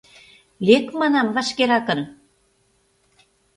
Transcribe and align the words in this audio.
Лек, 0.65 0.85
манам, 0.99 1.27
вашкеракын! 1.35 1.99